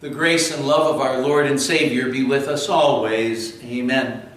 The 0.00 0.08
grace 0.08 0.54
and 0.54 0.64
love 0.64 0.94
of 0.94 1.00
our 1.00 1.18
Lord 1.18 1.46
and 1.46 1.60
Savior 1.60 2.08
be 2.08 2.22
with 2.22 2.46
us 2.46 2.68
always. 2.68 3.60
Amen. 3.64 4.28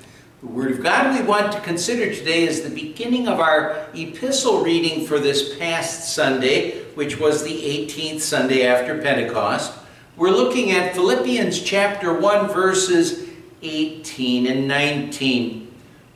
The 0.41 0.47
Word 0.47 0.71
of 0.71 0.81
God 0.81 1.15
we 1.15 1.23
want 1.23 1.51
to 1.51 1.59
consider 1.59 2.11
today 2.11 2.45
is 2.45 2.63
the 2.63 2.71
beginning 2.71 3.27
of 3.27 3.39
our 3.39 3.85
epistle 3.93 4.63
reading 4.63 5.05
for 5.05 5.19
this 5.19 5.55
past 5.59 6.15
Sunday, 6.15 6.81
which 6.95 7.19
was 7.19 7.43
the 7.43 7.53
18th 7.53 8.21
Sunday 8.21 8.65
after 8.65 8.99
Pentecost. 9.03 9.71
We're 10.17 10.31
looking 10.31 10.71
at 10.71 10.95
Philippians 10.95 11.61
chapter 11.61 12.11
1, 12.11 12.47
verses 12.51 13.29
18 13.61 14.47
and 14.47 14.67
19, 14.67 15.71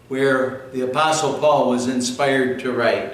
where 0.07 0.69
the 0.73 0.81
Apostle 0.81 1.37
Paul 1.37 1.69
was 1.69 1.87
inspired 1.87 2.61
to 2.61 2.71
write. 2.71 3.13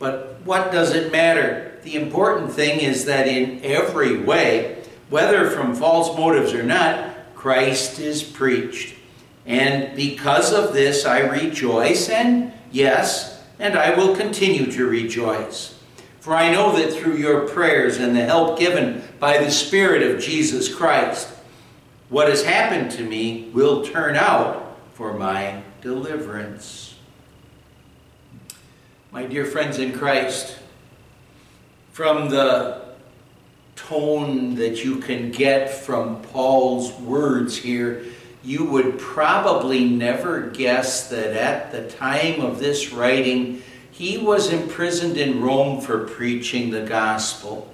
But 0.00 0.40
what 0.44 0.72
does 0.72 0.92
it 0.92 1.12
matter? 1.12 1.78
The 1.84 1.94
important 1.94 2.50
thing 2.50 2.80
is 2.80 3.04
that 3.04 3.28
in 3.28 3.60
every 3.62 4.18
way, 4.18 4.75
whether 5.08 5.50
from 5.50 5.74
false 5.74 6.16
motives 6.16 6.52
or 6.52 6.62
not, 6.62 7.34
Christ 7.34 7.98
is 7.98 8.22
preached. 8.22 8.94
And 9.44 9.94
because 9.94 10.52
of 10.52 10.72
this, 10.72 11.04
I 11.06 11.20
rejoice, 11.20 12.08
and 12.08 12.52
yes, 12.72 13.44
and 13.58 13.76
I 13.76 13.94
will 13.94 14.16
continue 14.16 14.70
to 14.72 14.86
rejoice. 14.86 15.78
For 16.20 16.34
I 16.34 16.50
know 16.50 16.76
that 16.76 16.92
through 16.92 17.16
your 17.16 17.48
prayers 17.48 17.98
and 17.98 18.16
the 18.16 18.24
help 18.24 18.58
given 18.58 19.04
by 19.20 19.38
the 19.38 19.50
Spirit 19.50 20.02
of 20.02 20.20
Jesus 20.20 20.74
Christ, 20.74 21.28
what 22.08 22.28
has 22.28 22.44
happened 22.44 22.90
to 22.92 23.04
me 23.04 23.50
will 23.52 23.84
turn 23.84 24.16
out 24.16 24.76
for 24.94 25.12
my 25.12 25.62
deliverance. 25.82 26.96
My 29.12 29.24
dear 29.24 29.44
friends 29.44 29.78
in 29.78 29.92
Christ, 29.92 30.58
from 31.92 32.28
the 32.28 32.85
tone 33.76 34.56
that 34.56 34.84
you 34.84 34.98
can 34.98 35.30
get 35.30 35.70
from 35.70 36.20
Paul's 36.22 36.92
words 36.94 37.56
here, 37.56 38.04
you 38.42 38.64
would 38.64 38.98
probably 38.98 39.84
never 39.84 40.50
guess 40.50 41.08
that 41.08 41.32
at 41.32 41.72
the 41.72 41.88
time 41.96 42.40
of 42.40 42.58
this 42.58 42.92
writing, 42.92 43.62
he 43.90 44.18
was 44.18 44.52
imprisoned 44.52 45.16
in 45.16 45.40
Rome 45.40 45.80
for 45.80 46.06
preaching 46.06 46.70
the 46.70 46.82
gospel. 46.82 47.72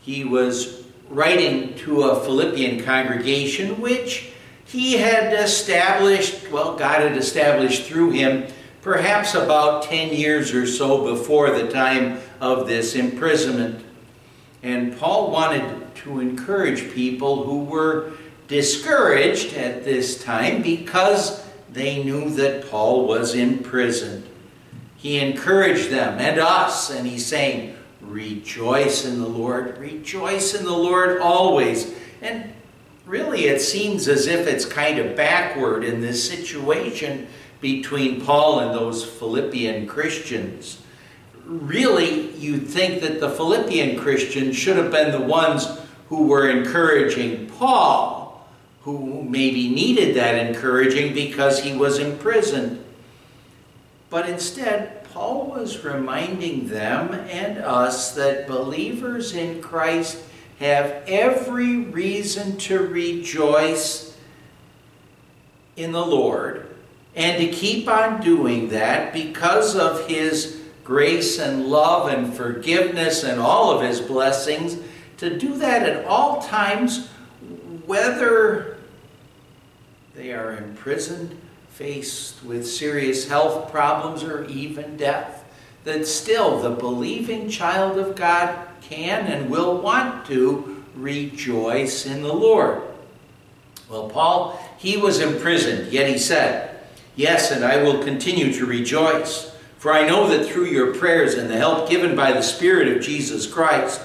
He 0.00 0.24
was 0.24 0.84
writing 1.08 1.74
to 1.78 2.02
a 2.02 2.20
Philippian 2.24 2.84
congregation, 2.84 3.80
which 3.80 4.30
he 4.64 4.94
had 4.94 5.32
established, 5.32 6.50
well, 6.50 6.76
God 6.76 7.02
had 7.02 7.16
established 7.16 7.84
through 7.84 8.10
him, 8.10 8.46
perhaps 8.82 9.34
about 9.34 9.84
10 9.84 10.14
years 10.14 10.52
or 10.52 10.66
so 10.66 11.04
before 11.14 11.50
the 11.50 11.70
time 11.70 12.20
of 12.40 12.66
this 12.66 12.94
imprisonment. 12.94 13.84
And 14.62 14.98
Paul 14.98 15.30
wanted 15.30 15.94
to 15.96 16.20
encourage 16.20 16.92
people 16.92 17.44
who 17.44 17.64
were 17.64 18.12
discouraged 18.48 19.54
at 19.54 19.84
this 19.84 20.22
time 20.22 20.62
because 20.62 21.44
they 21.72 22.02
knew 22.02 22.30
that 22.30 22.68
Paul 22.70 23.06
was 23.06 23.34
imprisoned. 23.34 24.26
He 24.96 25.18
encouraged 25.20 25.90
them 25.90 26.18
and 26.18 26.40
us, 26.40 26.90
and 26.90 27.06
he's 27.06 27.26
saying, 27.26 27.76
Rejoice 28.00 29.04
in 29.04 29.20
the 29.20 29.28
Lord, 29.28 29.76
rejoice 29.78 30.54
in 30.54 30.64
the 30.64 30.72
Lord 30.72 31.20
always. 31.20 31.92
And 32.22 32.52
really, 33.06 33.46
it 33.46 33.60
seems 33.60 34.08
as 34.08 34.26
if 34.26 34.46
it's 34.46 34.64
kind 34.64 34.98
of 34.98 35.14
backward 35.14 35.84
in 35.84 36.00
this 36.00 36.26
situation 36.28 37.26
between 37.60 38.24
Paul 38.24 38.60
and 38.60 38.74
those 38.74 39.04
Philippian 39.04 39.86
Christians 39.86 40.80
really, 41.48 42.30
you'd 42.36 42.68
think 42.68 43.00
that 43.00 43.20
the 43.20 43.30
Philippian 43.30 43.98
Christians 43.98 44.54
should 44.56 44.76
have 44.76 44.90
been 44.90 45.10
the 45.10 45.26
ones 45.26 45.66
who 46.08 46.26
were 46.26 46.48
encouraging 46.48 47.46
Paul, 47.46 48.46
who 48.82 49.22
maybe 49.22 49.68
needed 49.68 50.14
that 50.16 50.34
encouraging 50.34 51.14
because 51.14 51.62
he 51.62 51.74
was 51.74 51.98
imprisoned. 51.98 52.84
But 54.10 54.28
instead, 54.28 55.04
Paul 55.04 55.46
was 55.46 55.84
reminding 55.84 56.68
them 56.68 57.14
and 57.14 57.58
us 57.58 58.14
that 58.14 58.46
believers 58.46 59.34
in 59.34 59.60
Christ 59.60 60.22
have 60.60 61.02
every 61.06 61.76
reason 61.76 62.56
to 62.58 62.78
rejoice 62.78 64.16
in 65.76 65.92
the 65.92 66.04
Lord 66.04 66.66
and 67.14 67.40
to 67.40 67.48
keep 67.48 67.88
on 67.88 68.20
doing 68.20 68.68
that 68.70 69.12
because 69.12 69.76
of 69.76 70.06
his 70.08 70.57
grace 70.88 71.38
and 71.38 71.66
love 71.66 72.08
and 72.08 72.32
forgiveness 72.32 73.22
and 73.22 73.38
all 73.38 73.70
of 73.70 73.82
his 73.82 74.00
blessings, 74.00 74.78
to 75.18 75.38
do 75.38 75.54
that 75.58 75.86
at 75.86 76.06
all 76.06 76.40
times, 76.40 77.08
whether 77.84 78.78
they 80.14 80.32
are 80.32 80.56
imprisoned, 80.56 81.38
faced 81.68 82.42
with 82.42 82.66
serious 82.66 83.28
health 83.28 83.70
problems, 83.70 84.22
or 84.22 84.46
even 84.46 84.96
death. 84.96 85.44
That 85.84 86.06
still 86.06 86.58
the 86.58 86.70
believing 86.70 87.50
child 87.50 87.98
of 87.98 88.16
God 88.16 88.58
can 88.80 89.26
and 89.26 89.50
will 89.50 89.82
want 89.82 90.24
to 90.28 90.82
rejoice 90.94 92.06
in 92.06 92.22
the 92.22 92.32
Lord. 92.32 92.80
Well, 93.90 94.08
Paul, 94.08 94.58
he 94.78 94.96
was 94.96 95.20
imprisoned, 95.20 95.92
yet 95.92 96.08
he 96.08 96.16
said, 96.16 96.80
Yes, 97.14 97.50
and 97.50 97.62
I 97.62 97.82
will 97.82 98.02
continue 98.02 98.54
to 98.54 98.64
rejoice. 98.64 99.54
For 99.78 99.92
I 99.92 100.06
know 100.06 100.28
that 100.28 100.46
through 100.46 100.66
your 100.66 100.94
prayers 100.94 101.34
and 101.34 101.48
the 101.48 101.56
help 101.56 101.88
given 101.88 102.16
by 102.16 102.32
the 102.32 102.42
Spirit 102.42 102.88
of 102.88 103.02
Jesus 103.02 103.46
Christ, 103.46 104.00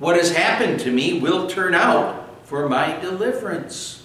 what 0.00 0.16
has 0.16 0.34
happened 0.34 0.80
to 0.80 0.90
me 0.90 1.20
will 1.20 1.46
turn 1.46 1.74
out 1.74 2.46
for 2.46 2.68
my 2.68 2.98
deliverance. 3.00 4.04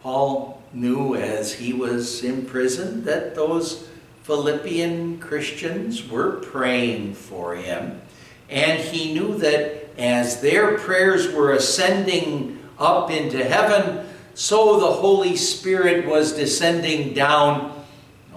Paul 0.00 0.62
knew 0.72 1.16
as 1.16 1.54
he 1.54 1.72
was 1.72 2.22
in 2.22 2.46
prison 2.46 3.04
that 3.04 3.34
those 3.34 3.88
Philippian 4.22 5.18
Christians 5.18 6.08
were 6.08 6.36
praying 6.36 7.14
for 7.14 7.56
him. 7.56 8.00
And 8.48 8.80
he 8.80 9.12
knew 9.12 9.36
that 9.38 9.88
as 9.98 10.40
their 10.40 10.78
prayers 10.78 11.32
were 11.32 11.52
ascending 11.52 12.58
up 12.78 13.10
into 13.10 13.42
heaven, 13.44 14.06
so 14.34 14.78
the 14.78 14.92
Holy 14.92 15.34
Spirit 15.34 16.06
was 16.06 16.32
descending 16.32 17.14
down 17.14 17.77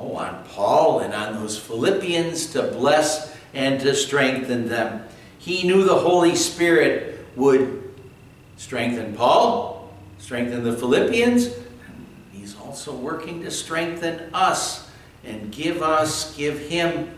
oh, 0.01 0.16
on 0.16 0.44
Paul 0.45 1.00
and 1.00 1.13
on 1.13 1.35
those 1.35 1.57
Philippians 1.57 2.47
to 2.53 2.63
bless 2.63 3.35
and 3.53 3.79
to 3.81 3.94
strengthen 3.94 4.67
them. 4.67 5.03
He 5.38 5.63
knew 5.63 5.84
the 5.84 5.95
Holy 5.95 6.35
Spirit 6.35 7.25
would 7.35 7.94
strengthen 8.57 9.16
Paul, 9.16 9.94
strengthen 10.17 10.63
the 10.63 10.73
Philippians. 10.73 11.50
He's 12.31 12.57
also 12.57 12.95
working 12.95 13.41
to 13.44 13.51
strengthen 13.51 14.34
us 14.34 14.90
and 15.23 15.51
give 15.51 15.81
us, 15.81 16.35
give 16.35 16.59
him 16.59 17.11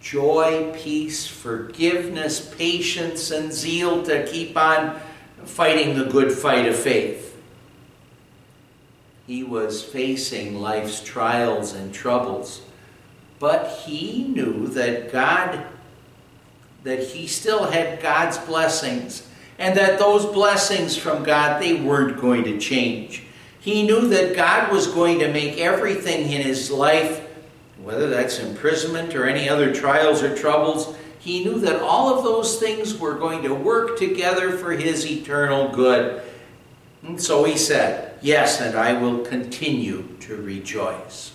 joy, 0.00 0.72
peace, 0.76 1.26
forgiveness, 1.26 2.54
patience, 2.56 3.30
and 3.30 3.52
zeal 3.52 4.02
to 4.04 4.26
keep 4.26 4.56
on 4.56 5.00
fighting 5.44 5.96
the 5.96 6.04
good 6.04 6.32
fight 6.32 6.66
of 6.66 6.76
faith 6.76 7.33
he 9.26 9.42
was 9.42 9.82
facing 9.82 10.60
life's 10.60 11.02
trials 11.02 11.72
and 11.72 11.92
troubles. 11.92 12.62
But 13.38 13.82
he 13.84 14.24
knew 14.24 14.68
that 14.68 15.12
God, 15.12 15.66
that 16.82 17.02
he 17.02 17.26
still 17.26 17.64
had 17.64 18.02
God's 18.02 18.38
blessings, 18.38 19.28
and 19.58 19.76
that 19.76 19.98
those 19.98 20.26
blessings 20.26 20.96
from 20.96 21.22
God, 21.22 21.62
they 21.62 21.74
weren't 21.74 22.20
going 22.20 22.44
to 22.44 22.58
change. 22.58 23.22
He 23.60 23.82
knew 23.82 24.08
that 24.08 24.36
God 24.36 24.70
was 24.70 24.86
going 24.86 25.20
to 25.20 25.32
make 25.32 25.58
everything 25.58 26.30
in 26.30 26.42
his 26.42 26.70
life, 26.70 27.26
whether 27.82 28.08
that's 28.08 28.38
imprisonment 28.38 29.14
or 29.14 29.26
any 29.26 29.48
other 29.48 29.74
trials 29.74 30.22
or 30.22 30.36
troubles, 30.36 30.96
he 31.18 31.42
knew 31.42 31.58
that 31.60 31.80
all 31.80 32.14
of 32.14 32.24
those 32.24 32.58
things 32.58 32.98
were 32.98 33.14
going 33.14 33.42
to 33.44 33.54
work 33.54 33.98
together 33.98 34.58
for 34.58 34.72
his 34.72 35.06
eternal 35.10 35.68
good. 35.72 36.22
And 37.04 37.20
so 37.20 37.44
he 37.44 37.56
said, 37.56 38.18
Yes, 38.22 38.60
and 38.60 38.76
I 38.76 38.94
will 38.94 39.18
continue 39.18 40.08
to 40.20 40.36
rejoice. 40.36 41.32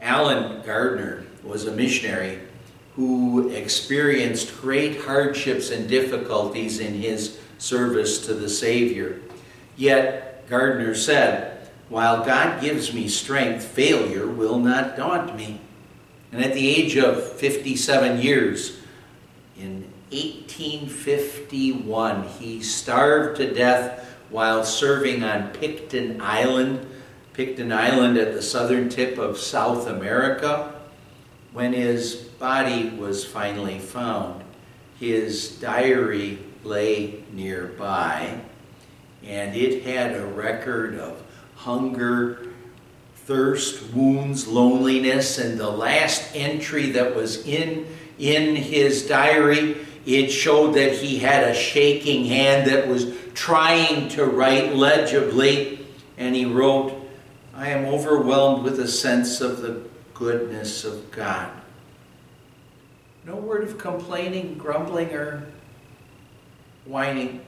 Allen 0.00 0.62
Gardiner 0.64 1.24
was 1.42 1.66
a 1.66 1.72
missionary 1.72 2.40
who 2.94 3.48
experienced 3.50 4.60
great 4.60 5.00
hardships 5.00 5.70
and 5.70 5.88
difficulties 5.88 6.80
in 6.80 6.94
his 6.94 7.38
service 7.58 8.26
to 8.26 8.34
the 8.34 8.48
Savior. 8.48 9.20
Yet, 9.76 10.46
Gardiner 10.48 10.94
said, 10.94 11.68
While 11.88 12.24
God 12.24 12.60
gives 12.60 12.92
me 12.92 13.08
strength, 13.08 13.64
failure 13.64 14.26
will 14.26 14.58
not 14.58 14.96
daunt 14.96 15.36
me. 15.36 15.60
And 16.32 16.44
at 16.44 16.52
the 16.52 16.68
age 16.68 16.96
of 16.96 17.32
57 17.34 18.20
years, 18.20 18.78
in 19.58 19.90
1851, 20.10 22.28
he 22.40 22.62
starved 22.62 23.36
to 23.38 23.52
death 23.52 24.06
while 24.30 24.64
serving 24.64 25.22
on 25.22 25.50
Picton 25.50 26.20
Island, 26.20 26.86
Picton 27.32 27.72
Island 27.72 28.18
at 28.18 28.34
the 28.34 28.42
southern 28.42 28.88
tip 28.88 29.18
of 29.18 29.38
South 29.38 29.86
America. 29.86 30.74
When 31.52 31.72
his 31.72 32.14
body 32.14 32.90
was 32.90 33.24
finally 33.24 33.78
found, 33.78 34.42
his 34.98 35.56
diary 35.58 36.40
lay 36.64 37.22
nearby, 37.32 38.40
and 39.24 39.56
it 39.56 39.84
had 39.84 40.14
a 40.14 40.26
record 40.26 40.98
of 40.98 41.22
hunger, 41.54 42.48
thirst, 43.28 43.92
wounds, 43.92 44.46
loneliness, 44.46 45.38
and 45.38 45.58
the 45.58 45.70
last 45.70 46.34
entry 46.34 46.92
that 46.92 47.14
was 47.14 47.46
in, 47.46 47.86
in 48.18 48.56
his 48.56 49.06
diary, 49.06 49.76
it 50.06 50.28
showed 50.28 50.74
that 50.74 50.92
he 50.92 51.18
had 51.18 51.44
a 51.44 51.54
shaking 51.54 52.24
hand 52.26 52.70
that 52.70 52.88
was 52.88 53.12
trying 53.34 54.08
to 54.10 54.24
write 54.24 54.74
legibly, 54.74 55.86
and 56.16 56.34
he 56.34 56.44
wrote, 56.44 56.94
I 57.54 57.70
am 57.70 57.86
overwhelmed 57.86 58.62
with 58.62 58.78
a 58.80 58.88
sense 58.88 59.40
of 59.40 59.62
the 59.62 59.82
goodness 60.14 60.84
of 60.84 61.10
God. 61.10 61.50
No 63.24 63.36
word 63.36 63.64
of 63.64 63.78
complaining, 63.78 64.56
grumbling, 64.56 65.12
or 65.12 65.46
whining. 66.86 67.42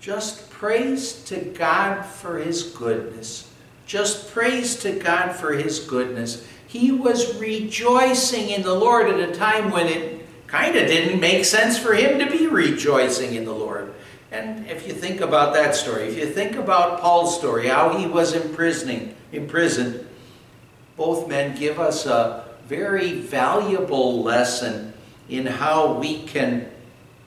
Just 0.00 0.50
praise 0.50 1.22
to 1.24 1.36
God 1.40 2.02
for 2.02 2.38
His 2.38 2.64
goodness. 2.64 3.50
Just 3.86 4.30
praise 4.30 4.76
to 4.80 4.92
God 4.98 5.32
for 5.32 5.52
His 5.52 5.80
goodness. 5.80 6.46
He 6.66 6.92
was 6.92 7.38
rejoicing 7.38 8.50
in 8.50 8.62
the 8.62 8.74
Lord 8.74 9.08
at 9.08 9.20
a 9.20 9.34
time 9.34 9.70
when 9.70 9.86
it 9.86 10.19
kind 10.50 10.76
of 10.76 10.88
didn't 10.88 11.20
make 11.20 11.44
sense 11.44 11.78
for 11.78 11.94
him 11.94 12.18
to 12.18 12.26
be 12.30 12.48
rejoicing 12.48 13.36
in 13.36 13.44
the 13.44 13.54
Lord. 13.54 13.94
And 14.32 14.66
if 14.68 14.86
you 14.86 14.92
think 14.92 15.20
about 15.20 15.54
that 15.54 15.74
story, 15.74 16.08
if 16.08 16.16
you 16.16 16.26
think 16.26 16.56
about 16.56 17.00
Paul's 17.00 17.36
story, 17.36 17.68
how 17.68 17.96
he 17.96 18.06
was 18.06 18.34
imprisoning, 18.34 19.14
imprisoned, 19.32 20.06
both 20.96 21.28
men 21.28 21.56
give 21.56 21.78
us 21.78 22.04
a 22.06 22.44
very 22.66 23.20
valuable 23.20 24.22
lesson 24.22 24.92
in 25.28 25.46
how 25.46 25.94
we 25.94 26.22
can 26.24 26.68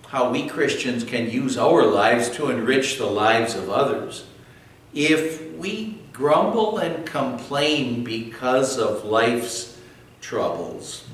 how 0.07 0.29
we 0.29 0.47
Christians 0.47 1.03
can 1.03 1.27
use 1.27 1.57
our 1.57 1.87
lives 1.87 2.29
to 2.29 2.51
enrich 2.51 2.99
the 2.99 3.05
lives 3.05 3.55
of 3.55 3.67
others. 3.71 4.25
If 4.93 5.55
we 5.55 5.97
grumble 6.13 6.77
and 6.77 7.03
complain 7.03 8.03
because 8.03 8.77
of 8.77 9.05
life's 9.05 9.81
troubles, 10.21 11.05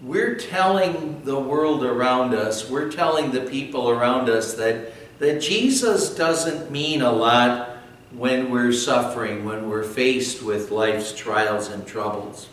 we're 0.00 0.36
telling 0.36 1.22
the 1.24 1.38
world 1.38 1.84
around 1.84 2.34
us, 2.34 2.68
we're 2.70 2.90
telling 2.90 3.32
the 3.32 3.40
people 3.40 3.90
around 3.90 4.28
us 4.28 4.54
that, 4.54 4.92
that 5.18 5.40
Jesus 5.40 6.14
doesn't 6.14 6.70
mean 6.70 7.02
a 7.02 7.10
lot 7.10 7.70
when 8.12 8.50
we're 8.50 8.72
suffering, 8.72 9.44
when 9.44 9.68
we're 9.68 9.82
faced 9.82 10.42
with 10.42 10.70
life's 10.70 11.14
trials 11.14 11.68
and 11.68 11.86
troubles. 11.86 12.48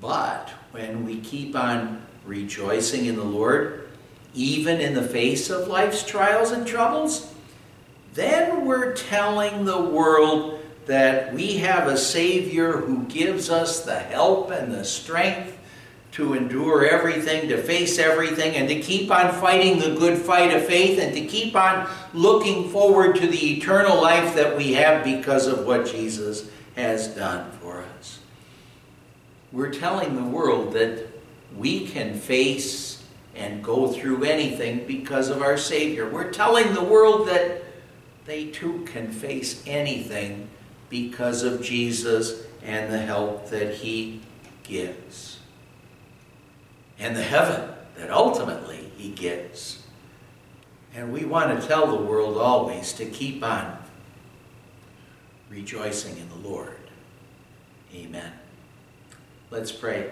But 0.00 0.50
when 0.70 1.04
we 1.04 1.20
keep 1.20 1.56
on 1.56 2.02
rejoicing 2.24 3.06
in 3.06 3.16
the 3.16 3.24
Lord, 3.24 3.88
even 4.34 4.80
in 4.80 4.94
the 4.94 5.02
face 5.02 5.50
of 5.50 5.68
life's 5.68 6.04
trials 6.04 6.52
and 6.52 6.66
troubles, 6.66 7.34
then 8.14 8.64
we're 8.64 8.94
telling 8.94 9.64
the 9.64 9.80
world 9.80 10.60
that 10.86 11.32
we 11.34 11.58
have 11.58 11.88
a 11.88 11.96
Savior 11.96 12.72
who 12.78 13.04
gives 13.04 13.50
us 13.50 13.84
the 13.84 13.98
help 13.98 14.50
and 14.50 14.72
the 14.72 14.84
strength 14.84 15.58
to 16.12 16.34
endure 16.34 16.84
everything, 16.86 17.48
to 17.48 17.60
face 17.62 17.98
everything, 17.98 18.54
and 18.54 18.68
to 18.68 18.80
keep 18.80 19.10
on 19.10 19.32
fighting 19.40 19.78
the 19.78 19.98
good 19.98 20.18
fight 20.18 20.54
of 20.54 20.64
faith, 20.64 20.98
and 20.98 21.14
to 21.14 21.24
keep 21.24 21.56
on 21.56 21.88
looking 22.12 22.68
forward 22.68 23.16
to 23.16 23.26
the 23.26 23.56
eternal 23.56 24.00
life 24.00 24.34
that 24.34 24.56
we 24.56 24.74
have 24.74 25.02
because 25.02 25.46
of 25.46 25.66
what 25.66 25.86
Jesus 25.86 26.50
has 26.76 27.08
done 27.08 27.50
for 27.52 27.82
us. 27.98 28.20
We're 29.52 29.72
telling 29.72 30.14
the 30.14 30.22
world 30.22 30.74
that 30.74 31.06
we 31.56 31.86
can 31.86 32.14
face 32.14 33.02
and 33.34 33.64
go 33.64 33.88
through 33.88 34.24
anything 34.24 34.86
because 34.86 35.30
of 35.30 35.40
our 35.40 35.56
Savior. 35.56 36.08
We're 36.08 36.30
telling 36.30 36.74
the 36.74 36.84
world 36.84 37.28
that 37.28 37.62
they 38.26 38.46
too 38.46 38.84
can 38.86 39.10
face 39.10 39.62
anything 39.66 40.48
because 40.90 41.42
of 41.42 41.62
Jesus 41.62 42.44
and 42.62 42.92
the 42.92 42.98
help 42.98 43.48
that 43.48 43.74
He 43.76 44.20
gives 44.62 45.38
and 46.98 47.16
the 47.16 47.22
heaven 47.22 47.70
that 47.96 48.10
ultimately 48.10 48.90
he 48.96 49.10
gets. 49.10 49.82
And 50.94 51.12
we 51.12 51.24
want 51.24 51.58
to 51.58 51.66
tell 51.66 51.86
the 51.86 52.02
world 52.02 52.36
always 52.36 52.92
to 52.94 53.06
keep 53.06 53.42
on 53.42 53.78
rejoicing 55.50 56.16
in 56.16 56.28
the 56.28 56.48
Lord. 56.48 56.76
Amen. 57.94 58.32
Let's 59.50 59.72
pray. 59.72 60.10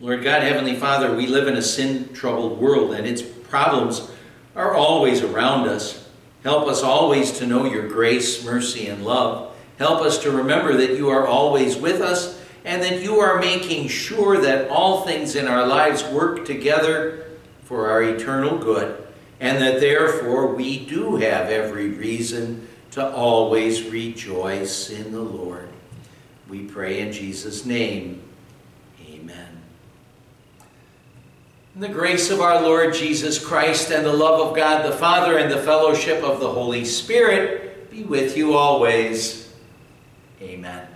Lord 0.00 0.22
God, 0.22 0.42
Heavenly 0.42 0.76
Father, 0.76 1.14
we 1.14 1.26
live 1.26 1.48
in 1.48 1.56
a 1.56 1.62
sin 1.62 2.12
troubled 2.12 2.60
world 2.60 2.92
and 2.92 3.06
its 3.06 3.22
problems 3.22 4.10
are 4.54 4.74
always 4.74 5.22
around 5.22 5.68
us. 5.68 6.08
Help 6.44 6.68
us 6.68 6.84
always 6.84 7.32
to 7.38 7.46
know 7.46 7.64
your 7.64 7.88
grace, 7.88 8.44
mercy, 8.44 8.86
and 8.86 9.04
love. 9.04 9.56
Help 9.76 10.00
us 10.02 10.22
to 10.22 10.30
remember 10.30 10.76
that 10.76 10.96
you 10.96 11.08
are 11.08 11.26
always 11.26 11.76
with 11.76 12.00
us 12.00 12.37
and 12.68 12.82
that 12.82 13.02
you 13.02 13.18
are 13.18 13.40
making 13.40 13.88
sure 13.88 14.42
that 14.42 14.68
all 14.68 15.00
things 15.00 15.36
in 15.36 15.48
our 15.48 15.66
lives 15.66 16.04
work 16.04 16.44
together 16.44 17.24
for 17.64 17.88
our 17.88 18.02
eternal 18.02 18.58
good, 18.58 19.02
and 19.40 19.56
that 19.62 19.80
therefore 19.80 20.54
we 20.54 20.84
do 20.84 21.16
have 21.16 21.48
every 21.48 21.88
reason 21.88 22.68
to 22.90 23.10
always 23.10 23.88
rejoice 23.88 24.90
in 24.90 25.12
the 25.12 25.20
Lord. 25.20 25.70
We 26.46 26.64
pray 26.64 27.00
in 27.00 27.10
Jesus' 27.10 27.64
name. 27.64 28.22
Amen. 29.08 29.62
In 31.74 31.80
the 31.80 31.88
grace 31.88 32.28
of 32.28 32.42
our 32.42 32.60
Lord 32.60 32.92
Jesus 32.92 33.42
Christ 33.42 33.90
and 33.90 34.04
the 34.04 34.12
love 34.12 34.46
of 34.46 34.54
God 34.54 34.84
the 34.84 34.94
Father 34.94 35.38
and 35.38 35.50
the 35.50 35.62
fellowship 35.62 36.22
of 36.22 36.38
the 36.38 36.50
Holy 36.50 36.84
Spirit 36.84 37.90
be 37.90 38.02
with 38.02 38.36
you 38.36 38.52
always. 38.52 39.54
Amen. 40.42 40.87